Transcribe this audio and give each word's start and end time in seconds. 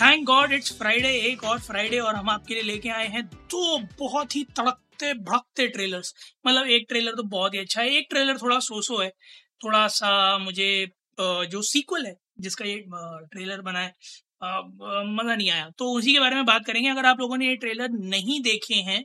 Thank 0.00 0.24
God 0.26 0.52
it's 0.52 0.72
Friday 0.78 1.08
एक 1.28 1.42
और 1.44 1.58
Friday 1.60 1.98
और 1.98 2.14
हम 2.14 2.28
आपके 2.30 2.54
लिए 2.54 2.62
लेके 2.62 2.88
आए 2.88 3.06
हैं 3.08 3.24
दो 3.24 3.78
बहुत 3.98 4.36
ही 4.36 4.42
तड़कते 4.56 5.12
भड़कते 5.14 5.66
ट्रेलर्स 5.68 6.12
मतलब 6.46 6.66
एक 6.68 6.84
ट्रेलर 6.88 7.14
तो 7.14 7.22
बहुत 7.24 7.54
ही 7.54 7.58
अच्छा 7.58 7.80
है, 7.80 7.88
एक 7.90 8.06
ट्रेलर 8.10 8.36
थोड़ा 8.38 8.58
सोसो 8.60 9.00
है। 9.00 9.08
थोड़ा 9.64 9.86
सा 9.88 10.38
मुझे 10.38 10.86
जो 11.18 11.62
सीक्वल 11.64 12.06
है, 12.06 12.14
जिसका 12.40 12.64
ये 12.64 12.76
ट्रेलर 12.86 13.60
बना 13.62 13.80
है 13.80 13.92
मज़ा 15.08 15.34
नहीं 15.34 15.50
आया। 15.50 15.68
तो 15.78 15.90
उसी 15.92 16.12
के 16.12 16.20
बारे 16.20 16.36
में 16.36 16.44
बात 16.46 16.66
करेंगे। 16.66 16.88
अगर 16.90 17.06
आप 17.06 17.20
लोगों 17.20 17.36
ने 17.36 17.48
ये 17.48 17.56
ट्रेलर 17.56 17.88
नहीं 17.90 18.40
देखे 18.42 18.74
हैं 18.82 19.04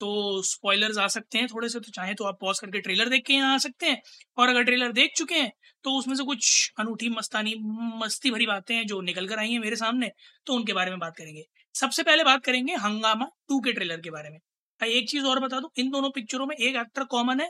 तो 0.00 0.42
स्पॉयलर्स 0.44 0.98
आ 0.98 1.06
सकते 1.08 1.38
हैं 1.38 1.46
थोड़े 1.48 1.68
से 1.68 1.80
तो 1.80 1.90
चाहे 1.92 2.14
तो 2.14 2.24
आप 2.24 2.38
पॉज 2.40 2.58
करके 2.60 2.80
ट्रेलर 2.80 3.08
देख 3.08 3.24
के 3.26 3.34
यहाँ 3.34 3.54
आ 3.54 3.58
सकते 3.58 3.86
हैं। 3.86 4.00
और 4.38 4.48
अगर 4.48 4.64
ट्रेलर 4.64 4.92
देख 4.92 5.12
चुके 5.16 5.34
हैं 5.34 5.52
तो 5.84 5.90
उसमें 5.98 6.14
से 6.16 6.24
कुछ 6.24 6.72
अनूठी, 6.78 7.08
मस्तानी, 7.10 7.54
मस्ती 7.96 8.30
भरी 8.30 8.46
बातें 8.46 8.74
हैं 8.74 8.86
जो 8.86 9.00
निकल 9.02 9.28
कर 9.28 9.38
आई 9.38 9.50
हैं 9.50 9.60
मेरे 9.60 9.76
सामने 9.76 10.10
तो 10.46 10.54
उनके 10.54 10.72
बारे 10.72 10.90
में 10.90 10.98
बात 11.00 11.16
करेंगे। 11.16 11.44
सबसे 11.74 12.02
पहले 12.02 12.24
बात 12.24 12.44
करेंगे 12.44 12.74
हंगामा 12.76 13.26
टू 13.48 13.60
के 13.60 13.72
ट्रेलर 13.72 14.00
के 14.00 14.10
बारे 14.10 14.30
में। 14.30 14.38
एक 14.80 15.08
चीज़ 15.10 15.24
और 15.26 15.40
बता 15.40 15.60
दूँ, 15.60 15.70
इन 15.78 15.90
दोनों 15.90 16.10
पिक्चरों 16.10 16.46
में 16.46 16.54
एक 16.56 16.76
एक्टर 16.76 17.04
कॉमन 17.06 17.40
है। 17.40 17.48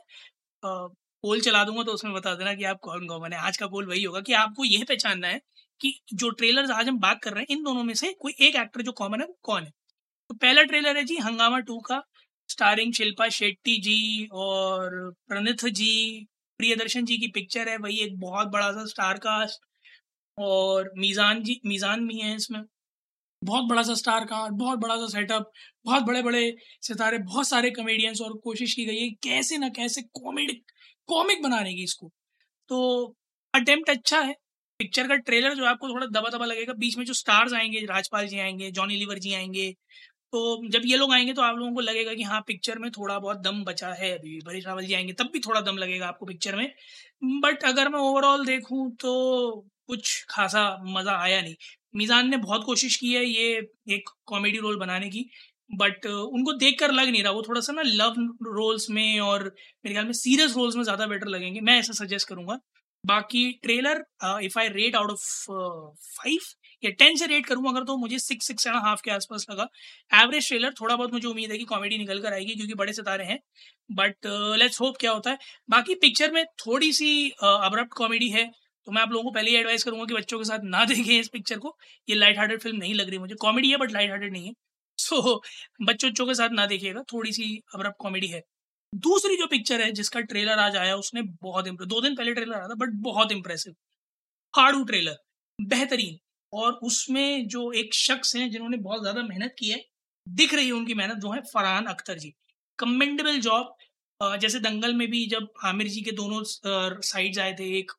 पोल 0.62 1.40
चला 1.40 1.62
दूँगा 1.64 1.82
तो 1.82 1.92
उसमें 1.92 2.12
बता 2.14 2.34
देना 2.34 2.54
कि 2.54 2.64
आप 2.64 2.78
कौन 2.82 3.06
कॉमन 3.06 3.32
है। 3.32 3.38
आज 3.40 3.56
का 3.56 3.66
पोल 3.66 3.86
वही 3.86 4.02
होगा 4.02 4.20
कि 4.20 4.32
आपको 4.34 4.64
यह 4.64 4.84
पहचानना 4.88 5.28
है 5.28 5.40
कि 5.80 5.92
जो 6.14 6.30
ट्रेलर 6.32 6.70
आज 6.72 6.88
हम 6.88 6.98
बात 7.00 7.20
कर 7.22 7.32
रहे 7.32 7.42
हैं, 7.42 7.56
इन 7.56 7.62
दोनों 7.64 7.82
में 7.84 7.94
से 7.94 8.12
कोई 8.20 8.34
एक 8.40 8.56
एक्टर 8.56 8.82
जो 8.82 8.92
कॉमन 8.94 9.20
है 9.20 9.26
वो 9.26 9.36
कौन 9.42 9.62
है। 9.62 9.70
तो 10.30 10.34
पहला 10.36 10.62
ट्रेलर 10.64 10.96
है 10.96 11.04
जी 11.04 11.16
हंगामा 11.18 11.58
टू 11.60 11.78
का। 11.80 12.02
स्टारिंग 12.58 12.92
शिल्पा 12.92 13.28
शेट्टी 13.30 13.76
जी 13.82 14.26
और 14.34 14.90
प्रणित 15.28 15.64
जी, 15.66 16.26
प्रियदर्शन 16.60 17.04
जी 17.04 17.16
की 17.18 17.26
पिक्चर 17.28 17.68
है, 17.68 17.76
वही 17.78 17.98
एक 18.00 18.18
बहुत 18.20 18.48
बड़ा 18.48 18.70
सा 18.72 18.84
स्टार 18.86 19.18
कास्ट 19.18 19.60
और 20.38 20.90
मीज़ान 20.98 21.42
जी, 21.42 21.60
मीज़ान 21.66 22.06
भी 22.08 22.18
है 22.20 22.34
इसमें। 22.36 22.60
बहुत 23.42 23.68
बड़ा 23.70 23.82
सा 23.82 23.94
स्टार 23.94 24.24
कास्ट 24.24 24.54
बहुत 24.54 24.78
बड़ा 24.78 24.96
सा 24.96 25.06
सेटअप 25.08 25.50
बहुत 25.86 26.02
बड़े 26.02 26.22
बड़े 26.22 26.54
सितारे, 26.82 27.18
बहुत 27.18 27.48
सारे 27.48 27.70
कॉमेडियंस 27.70 28.20
और 28.20 28.36
कोशिश 28.44 28.74
की 28.74 28.84
गई 28.86 28.98
है 28.98 29.10
कैसे 29.22 29.58
ना 29.58 29.68
कैसे 29.76 30.02
कॉमेडी 30.14 30.54
कॉमिक 31.08 31.42
बनाने 31.42 31.74
की 31.74 31.84
इसको। 31.84 32.10
तो 32.70 33.16
अटेम्प्ट 33.54 33.90
अच्छा 33.90 34.20
है। 34.20 34.34
पिक्चर 34.80 35.08
का 35.08 35.16
ट्रेलर 35.18 35.54
जो 35.54 35.64
आपको 35.66 35.88
थोड़ा 35.88 36.06
दबा 36.08 36.30
दबा 36.30 36.46
लगेगा, 36.46 36.72
बीच 36.74 36.96
में 36.98 37.04
जो 37.04 37.12
स्टार्स 37.14 37.52
आएँगे, 37.54 37.84
राजपाल 37.86 38.26
जी 38.28 38.38
आएँगे 38.38 38.70
जॉनी 38.72 38.96
लीवर 38.96 39.18
जी 39.18 39.34
आएँगे 39.34 39.74
तो 40.36 40.68
जब 40.70 40.82
ये 40.86 40.96
लोग 40.96 41.12
आएँगे 41.12 41.32
तो 41.32 41.42
आप 41.42 41.56
लोगों 41.56 41.72
को 41.74 41.80
लगेगा 41.80 42.14
कि 42.14 42.22
हाँ 42.24 42.40
पिक्चर 42.46 42.78
में 42.78 42.90
थोड़ा 42.92 43.18
बहुत 43.18 43.38
दम 43.42 43.62
बचा 43.64 43.88
है 43.94 44.10
अभी 44.12 44.30
भी 44.30 44.40
परेश 44.46 44.66
रावल 44.66 44.84
जी 44.86 44.94
आएँगे, 44.94 45.12
तब 45.12 45.30
भी 45.32 45.40
थोड़ा 45.40 45.60
दम 45.62 45.76
लगेगा 45.78 46.06
आपको 46.08 46.26
पिक्चर 46.26 46.56
में। 46.56 46.72
बट 47.42 47.64
अगर 47.64 47.88
मैं 47.88 48.00
ओवरऑल 48.00 48.44
देखूँ 48.46 48.90
तो 49.00 49.12
कुछ 49.88 50.24
खासा 50.30 50.64
मज़ा 50.88 51.16
आया 51.18 51.40
नहीं। 51.42 51.54
मीज़ान 51.94 52.28
ने 52.30 52.36
बहुत 52.38 52.64
कोशिश 52.66 52.96
की 52.96 53.12
है 53.12 53.24
ये 53.24 53.48
एक 53.96 54.10
कॉमेडी 54.26 54.58
रोल 54.58 54.78
बनाने 54.78 55.08
की 55.10 55.24
बट 55.70 56.06
उनको 56.06 56.52
देख 56.54 56.78
कर 56.80 56.92
लग 56.92 57.08
नहीं 57.08 57.22
रहा। 57.22 57.32
वो 57.32 57.42
थोड़ा 57.42 57.60
सा 57.60 57.72
ना 57.72 57.82
लव 57.84 58.14
रोल्स 58.48 58.90
में 58.90 59.20
और 59.20 59.44
मेरे 59.44 59.94
ख्याल 59.94 60.04
में 60.06 60.12
सीरियस 60.14 60.56
रोल्स 60.56 60.76
में 60.76 60.82
ज़्यादा 60.84 61.06
बेटर 61.06 61.28
लगेंगे। 61.28 61.60
मैं 61.62 61.78
ऐसा 61.78 61.92
सजेस्ट 62.04 62.28
करूँगा। 62.28 62.58
बाकी 63.04 63.50
trailer 63.62 64.04
if 64.44 64.58
I 64.58 64.68
rate 64.70 64.96
out 64.96 65.10
of 65.10 65.24
five 66.12 66.38
या 66.86 66.90
टेन 66.92 67.16
से 67.16 67.26
रेट 67.26 67.46
करूँगा 67.46 67.70
अगर 67.70 67.84
तो 67.84 67.96
मुझे 67.96 68.18
सिक्स 68.18 68.46
सिक्स 68.46 68.66
एंड 68.66 68.76
हाफ़ 68.76 69.02
के 69.04 69.10
आसपास 69.10 69.46
लगा। 69.50 69.66
एवरेज 70.22 70.48
ट्रेलर 70.48 70.74
थोड़ा 70.80 70.96
बहुत 70.96 71.12
मुझे 71.12 71.28
उम्मीद 71.28 71.50
है 71.52 71.58
कि 71.58 71.64
कॉमेडी 71.64 71.98
निकल 71.98 72.20
कर 72.22 72.32
आएगी 72.32 72.54
क्योंकि 72.54 72.74
बड़े 72.74 72.92
सितारे 72.92 73.24
हैं। 73.24 73.38
बट 73.92 74.26
लेट्स 74.58 74.80
होप 74.80 74.96
क्या 75.00 75.12
होता 75.12 75.30
है। 75.30 75.38
बाकी 75.70 75.94
पिक्चर 75.94 76.32
में 76.32 76.44
थोड़ी 76.66 76.92
सी 76.92 77.30
अब्रप्ट 77.30 77.90
uh, 77.92 77.98
कॉमेडी 77.98 78.28
है 78.30 78.50
तो 78.86 78.92
मैं 78.92 79.02
आप 79.02 79.10
लोगों 79.12 79.24
को 79.24 79.30
पहले 79.30 79.50
ही 79.50 79.56
एडवाइस 79.56 79.84
करूँगा 79.84 80.04
कि 80.04 80.14
बच्चों 80.14 80.38
के 80.38 80.44
साथ 80.44 80.58
ना 80.64 80.84
देखें 80.92 81.18
इस 81.20 81.28
पिक्चर 81.28 81.58
को। 81.58 81.76
ये 82.08 82.16
लाइट 82.16 82.38
हार्टेड 82.38 82.60
फ़िल्म 82.60 82.76
नहीं 82.76 82.94
लग 82.94 83.08
रही 83.08 83.18
मुझे। 83.18 83.34
कॉमेडी 83.34 83.70
है 83.70 83.76
बट 83.76 83.92
लाइट 83.92 84.10
हार्टेड 84.10 84.32
नहीं 84.32 84.46
है। 84.46 84.52
सो 84.98 85.16
so, 85.16 85.38
बच्चों 85.88 86.10
बच्चों 86.10 86.26
के 86.26 86.34
साथ 86.34 86.48
ना 86.52 86.66
देखिएगा 86.66 87.02
थोड़ी 87.02 87.32
सी 87.32 87.60
अब्रप्ट 87.74 87.96
कॉमेडी 88.00 88.26
है। 88.26 88.42
दूसरी 88.94 89.36
जो 89.36 89.46
पिक्चर 89.46 89.80
है 89.82 89.90
जिसका 89.92 90.20
ट्रेलर 90.22 90.58
आज 90.58 90.76
आया 90.76 90.96
उसने 90.96 91.22
बहुत 91.42 91.68
दो 91.68 92.00
दिन 92.00 92.16
पहले 92.16 92.34
ट्रेलर 92.34 92.54
आया 92.54 92.68
था 92.68 92.74
बट 92.74 92.90
बहुत 93.02 93.32
इंप्रेसिव 93.32 93.74
हाड़ू 94.54 94.84
ट्रेलर 94.84 95.16
बेहतरीन। 95.58 96.18
और 96.56 96.72
उसमें 96.84 97.48
जो 97.48 97.70
एक 97.74 97.94
शख्स 97.94 98.34
हैं 98.36 98.50
जिन्होंने 98.50 98.76
बहुत 98.78 99.00
ज़्यादा 99.02 99.22
मेहनत 99.24 99.54
की 99.58 99.68
है, 99.68 99.84
दिख 100.26 100.54
रही 100.54 100.66
है 100.66 100.72
उनकी 100.74 100.94
मेहनत, 100.94 101.16
जो 101.16 101.30
है 101.32 101.40
फरहान 101.44 101.86
अख्तर 101.88 102.18
जी। 102.18 102.34
कमेंडेबल 102.78 103.38
जॉब 103.40 103.76
जैसे 104.40 104.58
दंगल 104.60 104.94
में 104.94 105.06
भी 105.10 105.26
जब 105.28 105.48
आमिर 105.66 105.88
जी 105.88 106.00
के 106.02 106.12
दोनों 106.14 106.42
साइड्स 106.44 107.38
आए 107.38 107.52
थे, 107.54 107.64
एक 107.78 107.90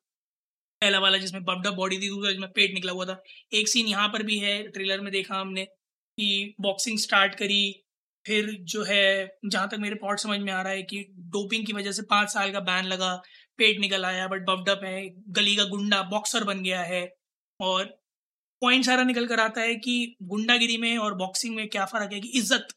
पहला 0.82 0.98
वाला 1.00 1.18
जिसमें 1.18 1.42
बबडा 1.44 1.70
बॉडी 1.72 1.98
थी 1.98 2.08
दूसरा 2.08 2.30
जिसमें 2.30 2.50
पेट 2.52 2.74
निकला 2.74 2.92
हुआ 2.92 3.04
था, 3.06 3.22
एक 3.52 3.68
सीन 3.68 3.86
यहाँ 3.88 4.08
पर 4.08 4.22
भी 4.22 4.38
है 4.38 4.62
ट्रेलर 4.68 5.00
में 5.00 5.10
देखा 5.12 5.34
हमने 5.36 5.64
कि 5.64 6.54
बॉक्सिंग 6.60 6.98
स्टार्ट 6.98 7.34
करी, 7.36 7.84
फिर 8.26 8.50
जो 8.64 8.82
है 8.84 9.38
जहाँ 9.46 9.68
तक 9.68 9.78
मेरे 9.80 9.94
पॉट 9.96 10.18
समझ 10.20 10.38
में 10.40 10.52
आ 10.52 10.60
रहा 10.62 10.72
है 10.72 10.82
कि 10.84 11.04
डोपिंग 11.30 11.66
की 11.66 11.72
वजह 11.72 11.92
से 11.92 12.02
पाँच 12.10 12.30
साल 12.30 12.52
का 12.52 12.60
बैन 12.62 12.84
लगा, 12.86 13.14
पेट 13.58 13.80
निकल 13.80 14.04
आया 14.04 14.26
बट 14.28 14.42
बबडप 14.46 14.80
है, 14.84 15.08
गली 15.30 15.56
का 15.56 15.64
गुंडा 15.66 16.02
बॉक्सर 16.10 16.44
बन 16.44 16.62
गया 16.62 16.82
है, 16.84 17.02
और 17.60 17.96
पॉइंट 18.62 18.84
सारा 18.84 19.04
निकल 19.04 19.26
कर 19.26 19.40
आता 19.40 19.60
है 19.60 19.74
कि 19.76 20.16
गुंडागिरी 20.24 20.76
में 20.78 20.96
और 20.98 21.14
बॉक्सिंग 21.14 21.54
में 21.56 21.68
क्या 21.68 21.84
फ़र्क 21.86 22.12
है 22.12 22.20
कि 22.20 22.28
इज़्ज़त 22.38 22.68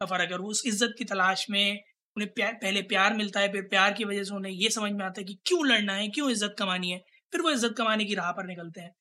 का 0.00 0.06
फ़र्क 0.06 0.30
है 0.30 0.36
और 0.36 0.42
उस 0.44 0.62
इज़्ज़त 0.66 0.94
की 0.98 1.04
तलाश 1.04 1.46
में 1.50 1.80
उन्हें 2.16 2.30
प्यार 2.32 2.52
पहले 2.54 2.82
प्यार 2.84 3.14
मिलता 3.14 3.40
है, 3.40 3.50
फिर 3.52 3.62
प्यार 3.62 3.92
की 3.92 4.04
वजह 4.04 4.22
से 4.24 4.34
उन्हें 4.34 4.52
ये 4.52 4.68
समझ 4.70 4.92
में 4.92 5.04
आता 5.04 5.20
है 5.20 5.24
कि 5.24 5.38
क्यों 5.46 5.66
लड़ना 5.66 5.94
है, 5.94 6.08
क्यों 6.08 6.30
इज़्ज़त 6.30 6.54
कमानी 6.58 6.90
है, 6.90 6.98
फिर 7.32 7.40
वो 7.40 7.50
इज़्ज़त 7.50 7.74
कमाने 7.78 8.04
की 8.04 8.14
राह 8.14 8.30
पर 8.32 8.46
निकलते 8.46 8.80
हैं। 8.80 8.92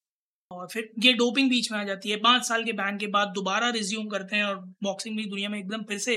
और 0.51 0.67
फिर 0.67 0.89
ये 0.99 1.13
डोपिंग 1.13 1.49
बीच 1.49 1.71
में 1.71 1.77
आ 1.79 1.83
जाती 1.83 2.09
है। 2.09 2.17
पाँच 2.17 2.43
साल 2.43 2.63
के 2.63 2.73
बैन 2.73 2.97
के 2.97 3.07
बाद 3.07 3.27
दोबारा 3.35 3.69
रिज्यूम 3.71 4.07
करते 4.07 4.35
हैं 4.35 4.43
और 4.43 4.55
बॉक्सिंग 4.83 5.17
भी 5.17 5.25
दुनिया 5.25 5.49
में 5.49 5.57
एकदम 5.59 5.83
फिर 5.83 5.97
से 5.99 6.15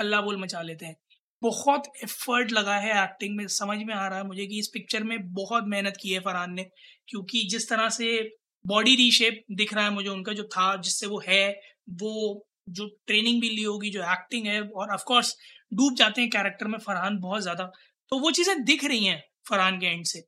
हल्ला 0.00 0.20
बोल 0.20 0.40
मचा 0.40 0.62
लेते 0.62 0.86
हैं। 0.86 0.96
बहुत 1.42 1.82
एफर्ट 2.04 2.52
लगा 2.52 2.76
है 2.76 2.92
एक्टिंग 3.02 3.36
में, 3.36 3.46
समझ 3.48 3.78
में 3.78 3.94
आ 3.94 4.06
रहा 4.08 4.18
है 4.18 4.26
मुझे 4.26 4.46
कि 4.46 4.58
इस 4.58 4.70
पिक्चर 4.74 5.02
में 5.04 5.18
बहुत 5.34 5.64
मेहनत 5.66 5.96
की 6.02 6.12
है 6.12 6.20
फरहान 6.20 6.54
ने, 6.54 6.64
क्योंकि 7.08 7.42
जिस 7.50 7.68
तरह 7.68 7.88
से 7.90 8.18
बॉडी 8.68 8.94
रीशेप 8.96 9.42
दिख 9.52 9.74
रहा 9.74 9.84
है 9.84 9.90
मुझे 9.90 10.08
उनका, 10.08 10.32
जो 10.32 10.44
था, 10.46 10.74
जिससे 10.78 11.06
वो 11.06 11.22
है, 11.28 11.50
वो 11.92 12.44
जो 12.70 12.86
ट्रेनिंग 13.06 13.40
भी 13.40 13.48
ली 13.50 13.62
होगी, 13.62 13.90
जो 13.90 14.02
एक्टिंग 14.12 14.46
है, 14.46 14.60
और 14.62 14.92
ऑफकोर्स 14.94 15.36
डूब 15.74 15.94
जाते 15.94 16.20
हैं 16.20 16.30
कैरेक्टर 16.30 16.66
में 16.66 16.78
फरहान 16.78 17.18
बहुत 17.20 17.42
ज़्यादा। 17.42 17.64
तो 18.12 18.18
वो 18.18 18.30
चीज़ें 18.32 18.64
दिख 18.64 18.84
रही 18.84 19.04
हैं 19.04 19.22
फरहान 19.48 19.78
के 19.78 19.86
एंड 19.86 20.04
से। 20.06 20.20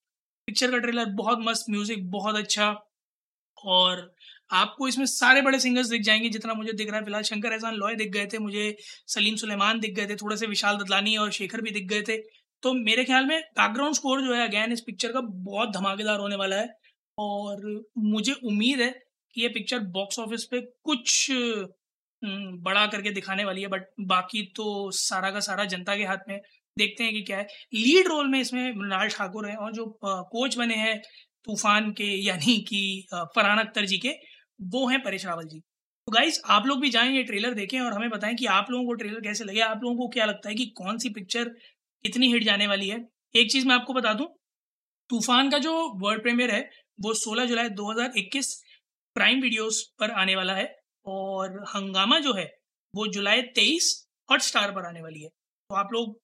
पिक्चर 0.48 0.70
का 0.70 0.78
ट्रेलर 0.78 1.06
बहुत 1.16 1.38
मस्त 1.42 1.66
म्यूज़िक 1.70 2.10
बहुत 2.10 2.36
अच्छा 2.36 2.74
और 3.58 4.10
आपको 4.52 4.88
इसमें 4.88 5.04
सारे 5.06 5.42
बड़े 5.42 5.58
सिंगर्स 5.60 5.88
दिख 5.88 6.02
जाएँगे, 6.02 6.28
जितना 6.28 6.54
मुझे 6.54 6.72
दिख 6.72 6.88
रहा 6.88 6.98
है। 6.98 7.04
फ़िलहाल 7.04 7.22
शंकर 7.22 7.52
एहसान 7.52 7.74
लॉय 7.74 7.94
दिख 7.96 8.10
गए 8.12 8.26
थे, 8.26 8.38
मुझे 8.38 8.76
सलीम 9.08 9.36
सुलेमान 9.36 9.80
दिख 9.80 9.94
गए 9.94 10.06
थे, 10.06 10.16
थोड़े 10.16 10.36
से 10.36 10.46
विशाल 10.46 10.76
ददलानी 10.76 11.16
और 11.16 11.30
शेखर 11.32 11.60
भी 11.60 11.70
दिख 11.70 11.86
गए 11.88 12.02
थे। 12.02 12.16
तो 12.62 12.72
मेरे 12.74 13.04
ख्याल 13.04 13.26
में 13.26 13.40
बैकग्राउंड 13.40 13.94
स्कोर 13.94 14.22
जो 14.22 14.34
है 14.34 14.46
अगैन 14.48 14.72
इस 14.72 14.80
पिक्चर 14.80 15.12
का 15.12 15.20
बहुत 15.22 15.72
धमाकेदार 15.74 16.18
होने 16.20 16.36
वाला 16.36 16.56
है। 16.56 16.68
और 17.20 17.62
मुझे 17.98 18.32
उम्मीद 18.44 18.80
है 18.80 18.90
कि 19.36 19.42
ये 19.42 19.48
पिक्चर 19.50 19.78
बॉक्स 19.92 20.18
ऑफ़िस 20.18 20.44
पे 20.44 20.60
कुछ 20.84 21.26
बड़ा 22.62 22.86
करके 22.86 23.10
दिखाने 23.12 23.44
वाली 23.44 23.62
है 23.62 23.68
बट 23.68 23.86
बाकी 24.08 24.42
तो 24.56 24.90
सारा 24.94 25.30
का 25.30 25.40
सारा 25.42 25.64
जनता 25.66 25.96
के 25.96 26.04
हाथ 26.04 26.28
में 26.28 26.38
देखते 26.76 27.04
हैं 27.04 27.12
कि 27.12 27.22
क्या 27.22 27.38
है। 27.38 27.46
लीड 27.74 28.08
रोल 28.08 28.28
में 28.28 28.40
इसमें 28.40 28.72
मृणाल 28.72 29.08
ठाकुर 29.10 29.48
हैं 29.48 29.56
और 29.56 29.72
जो 29.72 29.86
कोच 30.02 30.56
बने 30.58 30.74
हैं 30.76 31.00
तूफ़ान 31.46 31.90
के, 31.92 32.04
यानी 32.24 32.58
कि 32.62 33.06
फरहान 33.12 33.58
अख्तर 33.58 33.84
जी 33.86 33.98
के, 33.98 34.10
वो 34.60 34.86
हैं 34.88 35.02
परेश 35.02 35.26
रावल 35.26 35.46
जी। 35.46 35.58
तो 35.58 36.12
गाइज़ 36.12 36.40
आप 36.48 36.66
लोग 36.66 36.80
भी 36.80 36.90
जाएँ 36.90 37.12
ये 37.12 37.22
ट्रेलर 37.24 37.54
देखें 37.54 37.80
और 37.80 37.92
हमें 37.92 38.10
बताएँ 38.10 38.34
कि 38.36 38.46
आप 38.48 38.70
लोगों 38.70 38.86
को 38.86 38.94
ट्रेलर 38.94 39.20
कैसे 39.20 39.44
लगे, 39.44 39.60
आप 39.62 39.80
लोगों 39.82 39.96
को 39.96 40.08
क्या 40.10 40.24
लगता 40.26 40.48
है 40.48 40.54
कि 40.54 40.66
कौन 40.76 40.98
सी 40.98 41.08
पिक्चर 41.10 41.50
इतनी 42.04 42.32
हिट 42.32 42.44
जाने 42.44 42.66
वाली 42.66 42.88
है। 42.88 43.04
एक 43.34 43.50
चीज़ 43.52 43.66
मैं 43.66 43.74
आपको 43.74 43.92
बता 43.94 44.12
दूँ, 44.14 44.26
तूफ़ान 45.10 45.50
का 45.50 45.58
जो 45.58 45.72
वर्ल्ड 46.00 46.22
प्रीमियर 46.22 46.50
है 46.50 46.68
वो 47.00 47.14
16 47.14 47.46
जुलाई 47.46 47.68
2021 47.76 48.52
प्राइम 49.16 49.40
वीडियोस 49.40 49.82
पर 50.00 50.10
आने 50.12 50.34
वाला 50.36 50.54
है 50.54 50.64
और 51.06 51.62
हंगामा 51.68 52.18
जो 52.18 52.34
है 52.34 52.44
वो 52.94 53.06
जुलाई 53.08 53.42
23 53.56 53.92
हॉट 54.28 54.40
स्टार 54.40 54.70
पर 54.70 54.86
आने 54.86 55.02
वाली 55.02 55.22
है। 55.22 55.28
तो 55.28 55.74
आप 55.74 55.92
लोग 55.92 56.18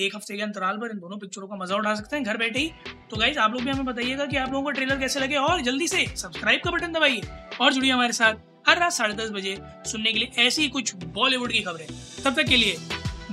एक 0.00 0.16
हफ़्ते 0.16 0.36
के 0.36 0.42
अंतराल 0.42 0.76
पर 0.76 0.90
इन 0.90 0.98
दोनों 0.98 1.18
पिक्चरों 1.18 1.48
का 1.48 1.56
मज़ा 1.56 1.76
उठा 1.76 1.94
सकते 1.94 2.16
हैं 2.16 2.24
घर 2.24 2.36
बैठे 2.36 2.58
ही। 2.58 2.68
तो 3.10 3.16
गाइज़ 3.16 3.38
आप 3.38 3.52
लोग 3.52 3.62
भी 3.62 3.70
हमें 3.70 3.84
बताइएगा 3.84 4.26
कि 4.26 4.36
आप 4.36 4.52
लोगों 4.52 4.62
को 4.64 4.70
ट्रेलर 4.70 4.98
कैसे 5.00 5.20
लगे 5.20 5.36
और 5.38 5.60
जल्दी 5.60 5.88
से 5.88 6.06
सब्सक्राइब 6.16 6.60
का 6.64 6.70
बटन 6.70 6.92
दबाइए 6.92 7.22
और 7.60 7.72
जुड़िए 7.72 7.92
हमारे 7.92 8.12
साथ 8.12 8.68
हर 8.68 8.78
रात 8.78 8.92
साढ़े 8.92 9.14
दस 9.14 9.30
बजे 9.30 9.56
सुनने 9.90 10.12
के 10.12 10.18
लिए 10.18 10.44
ऐसी 10.46 10.68
कुछ 10.68 10.94
बॉलीवुड 11.14 11.52
की 11.52 11.62
खबरें। 11.62 11.86
तब 12.24 12.34
तक 12.34 12.48
के 12.48 12.56
लिए 12.56 12.76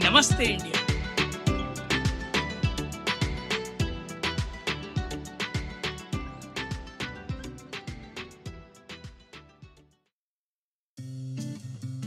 नमस्ते 0.05 0.45
इंडिया। 0.45 0.88